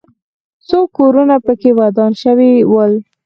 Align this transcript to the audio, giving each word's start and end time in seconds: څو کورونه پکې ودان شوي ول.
څو 0.67 0.79
کورونه 0.97 1.35
پکې 1.45 1.71
ودان 1.79 2.11
شوي 2.23 2.51
ول. 2.73 2.93